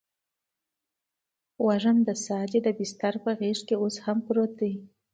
[1.65, 4.73] وږم د ساه دی دبسترپه غیږکې اوس هم پروت دي